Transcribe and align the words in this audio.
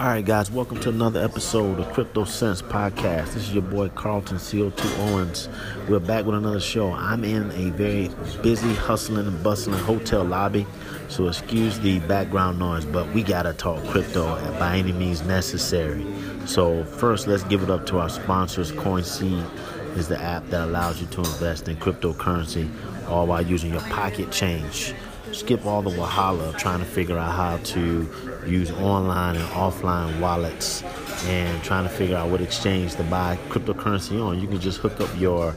All 0.00 0.06
right, 0.06 0.24
guys, 0.24 0.50
welcome 0.50 0.80
to 0.80 0.88
another 0.88 1.22
episode 1.22 1.78
of 1.78 1.92
Crypto 1.92 2.24
Sense 2.24 2.62
Podcast. 2.62 3.34
This 3.34 3.36
is 3.36 3.52
your 3.52 3.62
boy 3.62 3.90
Carlton 3.90 4.38
CO2 4.38 4.98
Owens. 4.98 5.50
We're 5.90 5.98
back 5.98 6.24
with 6.24 6.36
another 6.36 6.58
show. 6.58 6.90
I'm 6.90 7.22
in 7.22 7.50
a 7.50 7.68
very 7.72 8.08
busy, 8.42 8.72
hustling, 8.72 9.26
and 9.26 9.42
bustling 9.42 9.78
hotel 9.80 10.24
lobby, 10.24 10.66
so 11.10 11.28
excuse 11.28 11.78
the 11.80 11.98
background 11.98 12.58
noise, 12.58 12.86
but 12.86 13.12
we 13.12 13.22
gotta 13.22 13.52
talk 13.52 13.84
crypto 13.88 14.36
by 14.58 14.78
any 14.78 14.92
means 14.92 15.20
necessary. 15.24 16.06
So, 16.46 16.82
first, 16.84 17.26
let's 17.26 17.42
give 17.42 17.62
it 17.62 17.68
up 17.68 17.84
to 17.88 17.98
our 17.98 18.08
sponsors. 18.08 18.72
CoinSeed 18.72 19.98
is 19.98 20.08
the 20.08 20.18
app 20.18 20.46
that 20.46 20.66
allows 20.66 21.02
you 21.02 21.08
to 21.08 21.18
invest 21.18 21.68
in 21.68 21.76
cryptocurrency 21.76 22.70
all 23.06 23.26
while 23.26 23.42
using 23.42 23.70
your 23.70 23.82
pocket 23.82 24.32
change 24.32 24.94
skip 25.32 25.64
all 25.64 25.82
the 25.82 25.90
wahala 25.90 26.48
of 26.48 26.56
trying 26.56 26.80
to 26.80 26.84
figure 26.84 27.18
out 27.18 27.32
how 27.32 27.56
to 27.58 28.08
use 28.46 28.70
online 28.72 29.36
and 29.36 29.44
offline 29.50 30.20
wallets 30.20 30.82
and 31.26 31.62
trying 31.62 31.84
to 31.84 31.90
figure 31.90 32.16
out 32.16 32.30
what 32.30 32.40
exchange 32.40 32.94
to 32.94 33.02
buy 33.04 33.38
cryptocurrency 33.48 34.22
on. 34.24 34.40
You 34.40 34.48
can 34.48 34.60
just 34.60 34.78
hook 34.78 35.00
up 35.00 35.10
your 35.18 35.54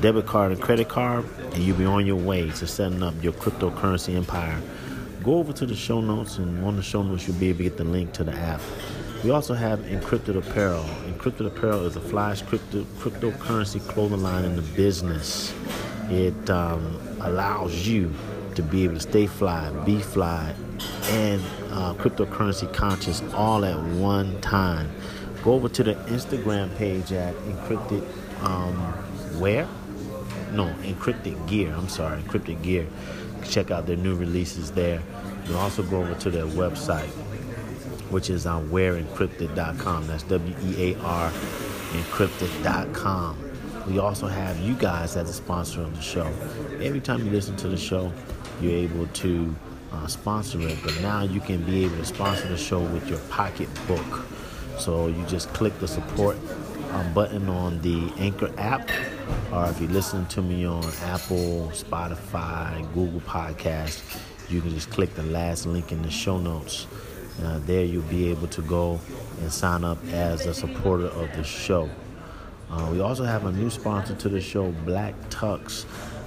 debit 0.00 0.26
card 0.26 0.52
and 0.52 0.60
credit 0.60 0.88
card 0.88 1.24
and 1.38 1.58
you'll 1.58 1.76
be 1.76 1.84
on 1.84 2.04
your 2.06 2.16
way 2.16 2.50
to 2.50 2.66
setting 2.66 3.02
up 3.02 3.14
your 3.22 3.32
cryptocurrency 3.32 4.14
empire. 4.14 4.60
Go 5.22 5.38
over 5.38 5.52
to 5.52 5.66
the 5.66 5.74
show 5.74 6.00
notes 6.00 6.38
and 6.38 6.64
on 6.64 6.76
the 6.76 6.82
show 6.82 7.02
notes 7.02 7.26
you'll 7.26 7.36
be 7.38 7.48
able 7.48 7.58
to 7.58 7.64
get 7.64 7.76
the 7.76 7.84
link 7.84 8.12
to 8.14 8.24
the 8.24 8.32
app. 8.32 8.60
We 9.22 9.30
also 9.30 9.54
have 9.54 9.78
Encrypted 9.80 10.36
Apparel. 10.36 10.84
Encrypted 11.06 11.46
Apparel 11.46 11.86
is 11.86 11.96
a 11.96 12.00
flash 12.00 12.42
crypto, 12.42 12.82
cryptocurrency 12.98 13.80
clothing 13.88 14.22
line 14.22 14.44
in 14.44 14.54
the 14.54 14.62
business. 14.62 15.54
It 16.10 16.50
um, 16.50 17.00
allows 17.20 17.88
you 17.88 18.12
to 18.54 18.62
be 18.62 18.84
able 18.84 18.94
to 18.94 19.00
stay 19.00 19.26
fly, 19.26 19.70
be 19.84 20.00
fly, 20.00 20.54
and 21.10 21.42
uh, 21.70 21.94
cryptocurrency 21.94 22.72
conscious 22.72 23.22
all 23.34 23.64
at 23.64 23.78
one 23.78 24.40
time. 24.40 24.90
Go 25.42 25.54
over 25.54 25.68
to 25.68 25.82
the 25.82 25.94
Instagram 25.94 26.74
page 26.76 27.12
at 27.12 27.34
Encrypted 27.34 28.06
um, 28.42 28.74
Where? 29.38 29.68
No, 30.52 30.66
Encrypted 30.82 31.48
Gear. 31.48 31.74
I'm 31.74 31.88
sorry, 31.88 32.22
Encrypted 32.22 32.62
Gear. 32.62 32.86
Check 33.44 33.70
out 33.70 33.86
their 33.86 33.96
new 33.96 34.14
releases 34.14 34.70
there. 34.70 35.02
You 35.42 35.46
can 35.46 35.54
also 35.56 35.82
go 35.82 36.02
over 36.02 36.14
to 36.14 36.30
their 36.30 36.46
website, 36.46 37.08
which 38.10 38.30
is 38.30 38.46
on 38.46 38.70
wearencrypted.com. 38.70 40.06
That's 40.06 40.22
W 40.24 40.54
E 40.62 40.92
A 40.92 40.98
R 41.00 41.30
encrypted.com. 41.30 43.43
We 43.86 43.98
also 43.98 44.26
have 44.26 44.58
you 44.60 44.74
guys 44.74 45.16
as 45.16 45.28
a 45.28 45.32
sponsor 45.32 45.82
of 45.82 45.94
the 45.94 46.02
show. 46.02 46.26
Every 46.80 47.00
time 47.00 47.24
you 47.24 47.30
listen 47.30 47.54
to 47.56 47.68
the 47.68 47.76
show, 47.76 48.10
you're 48.60 48.72
able 48.72 49.06
to 49.06 49.54
uh, 49.92 50.06
sponsor 50.06 50.60
it. 50.60 50.78
But 50.82 50.98
now 51.02 51.22
you 51.22 51.40
can 51.40 51.62
be 51.64 51.84
able 51.84 51.96
to 51.96 52.04
sponsor 52.04 52.48
the 52.48 52.56
show 52.56 52.80
with 52.80 53.08
your 53.08 53.18
pocketbook. 53.30 54.24
So 54.78 55.08
you 55.08 55.22
just 55.26 55.48
click 55.52 55.78
the 55.80 55.88
support 55.88 56.36
um, 56.92 57.12
button 57.12 57.48
on 57.48 57.80
the 57.82 58.12
Anchor 58.18 58.52
app, 58.56 58.88
or 59.52 59.68
if 59.68 59.80
you're 59.80 59.90
listening 59.90 60.26
to 60.26 60.42
me 60.42 60.64
on 60.64 60.84
Apple, 61.02 61.70
Spotify, 61.74 62.82
Google 62.94 63.20
Podcast, 63.20 64.20
you 64.48 64.60
can 64.60 64.70
just 64.70 64.90
click 64.90 65.14
the 65.14 65.22
last 65.24 65.66
link 65.66 65.92
in 65.92 66.02
the 66.02 66.10
show 66.10 66.38
notes. 66.38 66.86
Uh, 67.42 67.58
there 67.66 67.84
you'll 67.84 68.02
be 68.04 68.30
able 68.30 68.46
to 68.46 68.62
go 68.62 69.00
and 69.40 69.52
sign 69.52 69.84
up 69.84 69.98
as 70.12 70.46
a 70.46 70.54
supporter 70.54 71.06
of 71.06 71.34
the 71.36 71.42
show. 71.42 71.90
Uh, 72.70 72.88
we 72.92 73.00
also 73.00 73.24
have 73.24 73.46
a 73.46 73.52
new 73.52 73.70
sponsor 73.70 74.14
to 74.14 74.28
the 74.28 74.40
show, 74.40 74.72
Black 74.84 75.14
Tux. 75.30 75.84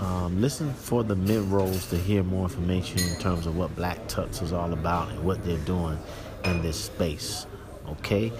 Um, 0.00 0.40
listen 0.40 0.72
for 0.74 1.02
the 1.02 1.16
mid 1.16 1.42
rolls 1.42 1.86
to 1.90 1.96
hear 1.96 2.22
more 2.22 2.44
information 2.44 3.00
in 3.00 3.18
terms 3.18 3.46
of 3.46 3.56
what 3.56 3.74
Black 3.74 3.98
Tux 4.06 4.42
is 4.42 4.52
all 4.52 4.72
about 4.72 5.08
and 5.10 5.24
what 5.24 5.44
they're 5.44 5.58
doing 5.58 5.98
in 6.44 6.62
this 6.62 6.76
space. 6.84 7.46
Okay, 7.88 8.30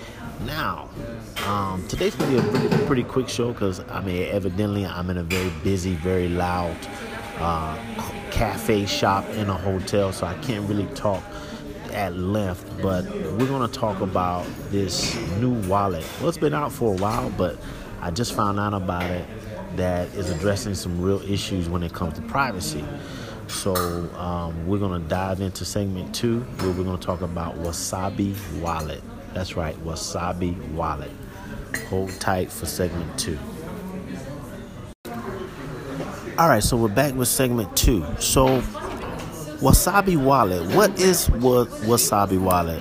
now 0.44 0.88
um, 1.46 1.86
today's 1.88 2.14
gonna 2.14 2.30
be 2.30 2.38
a 2.38 2.50
pretty, 2.52 2.86
pretty 2.86 3.02
quick 3.02 3.28
show 3.28 3.52
because 3.52 3.80
I 3.88 4.02
mean, 4.02 4.28
evidently, 4.28 4.84
I'm 4.84 5.08
in 5.10 5.16
a 5.16 5.22
very 5.22 5.50
busy, 5.64 5.94
very 5.94 6.28
loud 6.28 6.76
uh, 7.38 7.78
cafe 8.30 8.84
shop 8.84 9.28
in 9.30 9.48
a 9.48 9.54
hotel, 9.54 10.12
so 10.12 10.26
I 10.26 10.34
can't 10.34 10.68
really 10.68 10.86
talk 10.94 11.22
at 11.92 12.16
length. 12.16 12.64
But 12.82 13.04
we're 13.06 13.48
gonna 13.48 13.68
talk 13.68 14.00
about 14.00 14.46
this 14.70 15.16
new 15.38 15.52
wallet. 15.68 16.04
Well, 16.20 16.28
it's 16.28 16.38
been 16.38 16.54
out 16.54 16.72
for 16.72 16.92
a 16.92 16.96
while, 16.96 17.30
but 17.30 17.56
I 18.00 18.10
just 18.10 18.34
found 18.34 18.60
out 18.60 18.74
about 18.74 19.10
it 19.10 19.26
that 19.76 20.08
is 20.14 20.30
addressing 20.30 20.74
some 20.74 21.00
real 21.00 21.20
issues 21.22 21.68
when 21.68 21.82
it 21.82 21.92
comes 21.92 22.14
to 22.14 22.22
privacy. 22.22 22.84
So 23.48 23.74
um, 24.16 24.66
we're 24.66 24.78
going 24.78 25.02
to 25.02 25.08
dive 25.08 25.40
into 25.40 25.64
segment 25.64 26.14
two, 26.14 26.40
where 26.40 26.70
we're 26.70 26.84
going 26.84 26.98
to 26.98 27.06
talk 27.06 27.22
about 27.22 27.56
Wasabi 27.56 28.34
Wallet. 28.60 29.02
That's 29.32 29.56
right, 29.56 29.74
Wasabi 29.84 30.56
Wallet. 30.72 31.10
Hold 31.88 32.10
tight 32.20 32.50
for 32.52 32.66
segment 32.66 33.18
two. 33.18 33.38
All 36.36 36.48
right, 36.48 36.62
so 36.62 36.76
we're 36.76 36.88
back 36.88 37.14
with 37.14 37.28
segment 37.28 37.74
two. 37.76 38.04
So, 38.20 38.60
Wasabi 39.60 40.16
Wallet. 40.16 40.74
What 40.76 41.00
is 41.00 41.28
Wasabi 41.28 42.40
Wallet? 42.40 42.80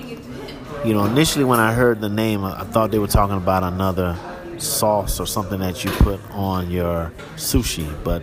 You 0.86 0.94
know, 0.94 1.04
initially 1.06 1.44
when 1.44 1.58
I 1.58 1.72
heard 1.72 2.00
the 2.00 2.08
name, 2.08 2.44
I 2.44 2.62
thought 2.62 2.92
they 2.92 3.00
were 3.00 3.08
talking 3.08 3.36
about 3.36 3.64
another 3.64 4.16
sauce 4.58 5.18
or 5.18 5.26
something 5.26 5.58
that 5.58 5.84
you 5.84 5.90
put 5.90 6.20
on 6.30 6.70
your 6.70 7.12
sushi. 7.34 7.92
But 8.04 8.22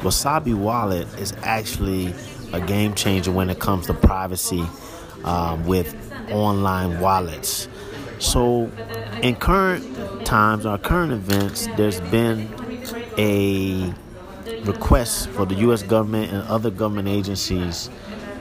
Wasabi 0.00 0.54
Wallet 0.54 1.06
is 1.18 1.34
actually 1.42 2.14
a 2.54 2.62
game 2.62 2.94
changer 2.94 3.30
when 3.30 3.50
it 3.50 3.58
comes 3.58 3.86
to 3.88 3.94
privacy 3.94 4.64
um, 5.24 5.66
with 5.66 5.94
online 6.30 6.98
wallets. 7.00 7.68
So, 8.20 8.70
in 9.20 9.36
current 9.36 10.24
times, 10.24 10.64
our 10.64 10.78
current 10.78 11.12
events, 11.12 11.66
there's 11.76 12.00
been 12.00 12.48
a 13.18 13.92
request 14.66 15.28
for 15.30 15.46
the 15.46 15.54
U.S. 15.56 15.82
government 15.82 16.32
and 16.32 16.42
other 16.48 16.70
government 16.70 17.08
agencies 17.08 17.88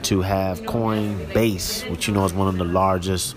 to 0.04 0.22
have 0.22 0.62
Coinbase, 0.62 1.90
which 1.90 2.08
you 2.08 2.14
know 2.14 2.26
is 2.26 2.34
one 2.34 2.48
of 2.48 2.58
the 2.58 2.66
largest 2.66 3.36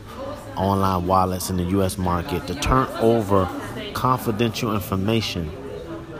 online 0.56 1.06
wallets 1.06 1.50
in 1.50 1.56
the 1.56 1.65
U.S. 1.65 1.98
market, 1.98 2.47
to 2.47 2.54
turn 2.54 2.87
over 3.00 3.48
confidential 3.94 4.75
information 4.75 5.50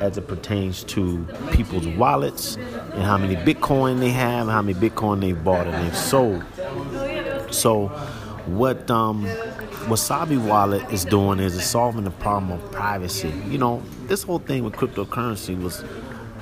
as 0.01 0.17
it 0.17 0.29
pertains 0.29 0.85
to 0.85 1.27
people's 1.53 1.87
wallets 1.89 2.57
and 2.57 3.03
how 3.03 3.19
many 3.19 3.35
Bitcoin 3.37 3.99
they 4.01 4.11
have, 4.11 4.47
how 4.47 4.63
many 4.63 4.79
Bitcoin 4.79 5.21
they've 5.21 5.43
bought 5.43 5.67
and 5.67 5.87
they've 5.87 5.97
sold. 5.97 6.45
So, 7.51 7.89
what 8.47 8.91
um, 8.91 9.27
Wasabi 9.87 10.39
Wallet 10.45 10.89
is 10.93 11.05
doing 11.05 11.41
is 11.41 11.57
it's 11.57 11.67
solving 11.67 12.05
the 12.05 12.11
problem 12.11 12.53
of 12.53 12.73
privacy. 12.73 13.33
You 13.49 13.59
know, 13.59 13.83
this 14.07 14.23
whole 14.23 14.39
thing 14.39 14.65
with 14.65 14.75
cryptocurrency 14.75 15.61
was, 15.61 15.83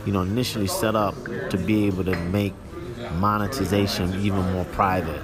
you 0.06 0.12
know, 0.12 0.22
initially 0.22 0.68
set 0.68 0.94
up 0.94 1.14
to 1.50 1.58
be 1.58 1.86
able 1.86 2.04
to 2.04 2.16
make 2.16 2.54
monetization 3.10 4.14
even 4.14 4.52
more 4.52 4.64
private. 4.66 5.20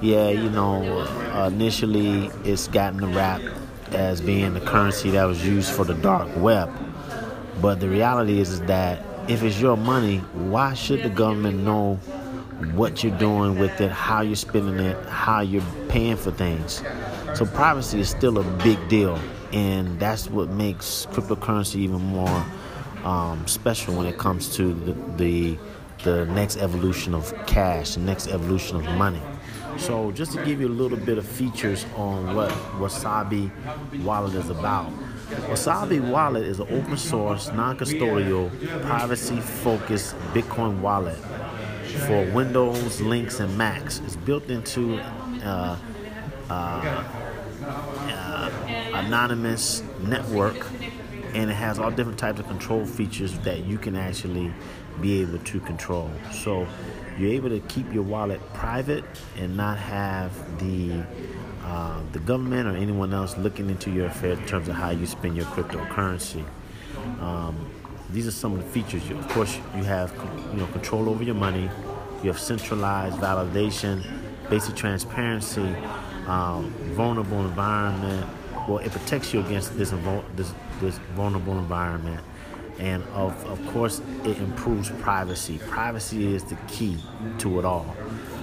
Yeah, 0.00 0.30
you 0.30 0.48
know, 0.50 1.00
uh, 1.32 1.50
initially 1.52 2.30
it's 2.44 2.68
gotten 2.68 3.00
the 3.00 3.08
rap 3.08 3.42
as 3.92 4.20
being 4.20 4.54
the 4.54 4.60
currency 4.60 5.10
that 5.10 5.24
was 5.24 5.44
used 5.46 5.72
for 5.72 5.84
the 5.84 5.94
dark 5.94 6.28
web. 6.36 6.70
But 7.60 7.80
the 7.80 7.88
reality 7.88 8.40
is, 8.40 8.50
is 8.50 8.62
that 8.62 9.02
if 9.28 9.42
it's 9.42 9.60
your 9.60 9.76
money, 9.76 10.18
why 10.32 10.74
should 10.74 11.02
the 11.02 11.10
government 11.10 11.60
know 11.64 11.96
what 12.74 13.02
you're 13.02 13.16
doing 13.16 13.58
with 13.58 13.80
it, 13.80 13.90
how 13.90 14.20
you're 14.20 14.36
spending 14.36 14.78
it, 14.80 14.96
how 15.08 15.40
you're 15.40 15.62
paying 15.88 16.16
for 16.16 16.30
things? 16.30 16.82
So 17.32 17.46
privacy 17.46 18.00
is 18.00 18.08
still 18.10 18.38
a 18.38 18.44
big 18.44 18.86
deal, 18.88 19.18
and 19.52 19.98
that's 19.98 20.28
what 20.28 20.50
makes 20.50 21.06
cryptocurrency 21.10 21.76
even 21.76 22.00
more 22.00 22.44
um, 23.04 23.46
special 23.46 23.94
when 23.94 24.06
it 24.06 24.18
comes 24.18 24.54
to 24.56 24.74
the, 24.74 24.92
the 25.16 25.58
the 26.02 26.26
next 26.26 26.58
evolution 26.58 27.14
of 27.14 27.32
cash, 27.46 27.94
the 27.94 28.00
next 28.00 28.28
evolution 28.28 28.76
of 28.76 28.84
money. 28.96 29.22
So, 29.78 30.12
just 30.12 30.32
to 30.32 30.44
give 30.44 30.60
you 30.60 30.68
a 30.68 30.76
little 30.76 30.98
bit 30.98 31.18
of 31.18 31.26
features 31.26 31.84
on 31.96 32.34
what 32.36 32.50
Wasabi 32.78 33.50
Wallet 34.04 34.34
is 34.34 34.50
about. 34.50 34.92
Wasabi 35.48 36.00
Wallet 36.00 36.44
is 36.44 36.60
an 36.60 36.68
open 36.70 36.96
source, 36.96 37.50
non 37.52 37.76
custodial, 37.76 38.50
privacy 38.82 39.40
focused 39.40 40.14
Bitcoin 40.32 40.80
wallet 40.80 41.16
for 42.06 42.24
Windows, 42.32 43.00
Linux, 43.00 43.40
and 43.40 43.56
Macs. 43.58 44.00
It's 44.00 44.16
built 44.16 44.48
into 44.50 44.98
uh, 44.98 45.76
uh, 46.50 47.04
uh, 47.62 48.50
anonymous 48.94 49.82
network 50.00 50.66
and 51.34 51.50
it 51.50 51.54
has 51.54 51.78
all 51.78 51.90
different 51.90 52.18
types 52.18 52.38
of 52.38 52.46
control 52.46 52.86
features 52.86 53.36
that 53.40 53.64
you 53.64 53.76
can 53.76 53.96
actually 53.96 54.52
be 55.00 55.20
able 55.20 55.38
to 55.38 55.60
control. 55.60 56.10
So 56.32 56.66
you're 57.18 57.32
able 57.32 57.50
to 57.50 57.60
keep 57.60 57.92
your 57.92 58.04
wallet 58.04 58.40
private 58.54 59.04
and 59.36 59.56
not 59.56 59.78
have 59.78 60.58
the 60.60 61.04
uh, 61.64 62.00
the 62.12 62.18
government 62.20 62.68
or 62.68 62.76
anyone 62.76 63.14
else 63.14 63.36
looking 63.38 63.70
into 63.70 63.90
your 63.90 64.06
affairs 64.06 64.38
in 64.38 64.46
terms 64.46 64.68
of 64.68 64.74
how 64.74 64.90
you 64.90 65.06
spend 65.06 65.34
your 65.34 65.46
cryptocurrency. 65.46 66.44
Um, 67.20 67.70
these 68.10 68.26
are 68.26 68.32
some 68.32 68.52
of 68.52 68.58
the 68.58 68.70
features. 68.70 69.10
Of 69.10 69.28
course, 69.28 69.58
you 69.74 69.82
have 69.84 70.12
you 70.52 70.58
know 70.58 70.66
control 70.68 71.08
over 71.08 71.24
your 71.24 71.34
money. 71.34 71.70
You 72.22 72.30
have 72.30 72.38
centralized 72.38 73.16
validation, 73.16 74.04
basic 74.48 74.76
transparency, 74.76 75.74
um, 76.26 76.70
vulnerable 76.94 77.40
environment. 77.40 78.26
Well, 78.68 78.78
it 78.78 78.92
protects 78.92 79.34
you 79.34 79.40
against 79.40 79.76
this 79.76 79.90
this, 80.36 80.52
this 80.80 80.98
vulnerable 81.14 81.58
environment, 81.58 82.20
and 82.78 83.02
of 83.14 83.32
of 83.46 83.64
course, 83.72 84.00
it 84.24 84.38
improves 84.38 84.90
privacy. 84.90 85.58
Privacy 85.58 86.34
is 86.34 86.44
the 86.44 86.56
key 86.68 86.98
to 87.38 87.58
it 87.58 87.64
all. 87.64 87.94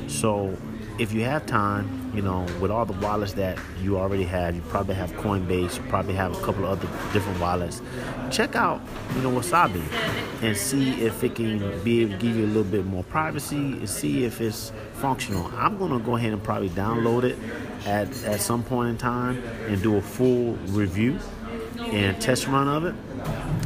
So 0.07 0.55
if 0.99 1.13
you 1.13 1.23
have 1.23 1.45
time, 1.45 2.11
you 2.13 2.21
know, 2.21 2.45
with 2.59 2.71
all 2.71 2.85
the 2.85 2.93
wallets 2.93 3.33
that 3.33 3.57
you 3.81 3.97
already 3.97 4.23
have, 4.23 4.55
you 4.55 4.61
probably 4.63 4.95
have 4.95 5.11
Coinbase, 5.13 5.77
you 5.77 5.83
probably 5.89 6.13
have 6.13 6.37
a 6.37 6.45
couple 6.45 6.65
of 6.65 6.71
other 6.71 7.13
different 7.13 7.39
wallets. 7.39 7.81
Check 8.29 8.55
out, 8.55 8.81
you 9.15 9.21
know, 9.21 9.31
Wasabi 9.31 9.83
and 10.41 10.57
see 10.57 11.01
if 11.01 11.23
it 11.23 11.35
can 11.35 11.83
be 11.83 12.01
able 12.01 12.13
to 12.13 12.17
give 12.17 12.35
you 12.35 12.45
a 12.45 12.47
little 12.47 12.63
bit 12.63 12.85
more 12.85 13.03
privacy 13.05 13.55
and 13.55 13.89
see 13.89 14.25
if 14.25 14.41
it's 14.41 14.71
functional. 14.93 15.45
I'm 15.55 15.77
gonna 15.77 15.99
go 15.99 16.15
ahead 16.15 16.33
and 16.33 16.43
probably 16.43 16.69
download 16.69 17.23
it 17.23 17.37
at, 17.85 18.07
at 18.23 18.41
some 18.41 18.63
point 18.63 18.89
in 18.89 18.97
time 18.97 19.41
and 19.67 19.81
do 19.81 19.97
a 19.97 20.01
full 20.01 20.53
review 20.67 21.19
and 21.79 22.19
test 22.21 22.47
run 22.47 22.67
of 22.67 22.85
it. 22.85 22.95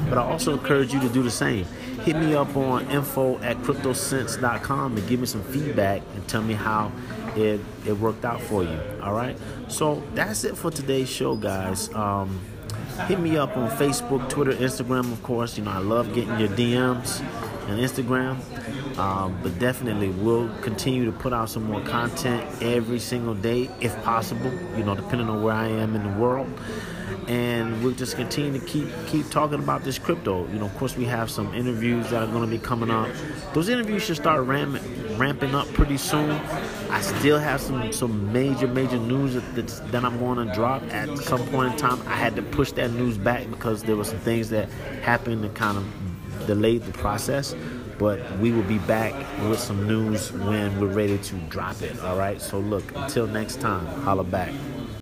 But 0.09 0.17
I 0.17 0.23
also 0.23 0.53
encourage 0.53 0.93
you 0.93 0.99
to 0.99 1.09
do 1.09 1.23
the 1.23 1.31
same 1.31 1.65
hit 2.05 2.15
me 2.15 2.35
up 2.35 2.55
on 2.55 2.89
info 2.91 3.39
at 3.39 3.57
cryptosense.com 3.57 4.95
and 4.95 5.07
give 5.09 5.19
me 5.19 5.25
some 5.25 5.43
feedback 5.45 6.03
and 6.13 6.27
tell 6.27 6.43
me 6.43 6.53
how 6.53 6.91
it, 7.35 7.59
it 7.83 7.93
worked 7.93 8.23
out 8.23 8.39
for 8.39 8.63
you. 8.63 8.79
All 9.01 9.13
right. 9.13 9.35
So 9.69 10.03
that's 10.13 10.43
it 10.43 10.55
for 10.55 10.69
today's 10.69 11.09
show, 11.09 11.35
guys. 11.35 11.91
Um, 11.95 12.39
hit 13.07 13.19
me 13.19 13.37
up 13.37 13.57
on 13.57 13.71
Facebook, 13.71 14.29
Twitter, 14.29 14.53
Instagram, 14.53 15.11
of 15.11 15.23
course. 15.23 15.57
You 15.57 15.63
know, 15.63 15.71
I 15.71 15.79
love 15.79 16.13
getting 16.13 16.39
your 16.39 16.49
DMs 16.49 17.21
and 17.69 17.79
Instagram. 17.79 18.37
Um, 18.99 19.37
but 19.41 19.57
definitely, 19.57 20.09
we'll 20.09 20.47
continue 20.61 21.05
to 21.05 21.11
put 21.11 21.33
out 21.33 21.49
some 21.49 21.63
more 21.63 21.81
content 21.81 22.61
every 22.61 22.99
single 22.99 23.33
day, 23.33 23.67
if 23.81 23.95
possible. 24.03 24.53
You 24.77 24.83
know, 24.83 24.93
depending 24.93 25.27
on 25.27 25.41
where 25.41 25.55
I 25.55 25.69
am 25.69 25.95
in 25.95 26.03
the 26.03 26.19
world 26.19 26.47
and 27.27 27.83
we'll 27.83 27.93
just 27.93 28.15
continue 28.15 28.59
to 28.59 28.65
keep 28.65 28.87
keep 29.07 29.29
talking 29.29 29.59
about 29.59 29.83
this 29.83 29.97
crypto. 29.97 30.47
You 30.49 30.59
know, 30.59 30.65
of 30.65 30.77
course, 30.77 30.95
we 30.95 31.05
have 31.05 31.29
some 31.29 31.53
interviews 31.53 32.09
that 32.11 32.23
are 32.23 32.27
going 32.27 32.43
to 32.43 32.47
be 32.47 32.59
coming 32.59 32.91
up. 32.91 33.09
Those 33.53 33.69
interviews 33.69 34.03
should 34.03 34.17
start 34.17 34.45
ramping 34.45 35.55
up 35.55 35.67
pretty 35.73 35.97
soon. 35.97 36.31
I 36.89 37.01
still 37.01 37.39
have 37.39 37.61
some 37.61 37.91
some 37.91 38.31
major 38.31 38.67
major 38.67 38.99
news 38.99 39.33
that 39.33 39.67
that 39.91 40.05
I'm 40.05 40.19
going 40.19 40.47
to 40.47 40.53
drop 40.53 40.83
at 40.91 41.17
some 41.17 41.45
point 41.47 41.73
in 41.73 41.77
time. 41.77 42.01
I 42.07 42.15
had 42.15 42.35
to 42.35 42.41
push 42.41 42.71
that 42.73 42.91
news 42.91 43.17
back 43.17 43.49
because 43.49 43.83
there 43.83 43.95
were 43.95 44.03
some 44.03 44.19
things 44.19 44.49
that 44.49 44.69
happened 45.01 45.43
that 45.43 45.55
kind 45.55 45.77
of 45.77 46.47
delayed 46.47 46.83
the 46.83 46.91
process. 46.93 47.55
But 47.97 48.19
we 48.39 48.51
will 48.51 48.63
be 48.63 48.79
back 48.79 49.13
with 49.49 49.57
some 49.57 49.87
news 49.87 50.33
when 50.33 50.81
we're 50.81 50.87
ready 50.87 51.17
to 51.17 51.35
drop 51.47 51.81
it. 51.81 51.97
All 52.01 52.17
right. 52.17 52.41
So 52.41 52.59
look, 52.59 52.83
until 52.93 53.25
next 53.25 53.61
time, 53.61 53.85
holla 54.03 54.25
back. 54.25 54.51